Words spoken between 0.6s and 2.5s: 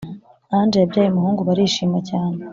yabyaye umuhungu barishima cyane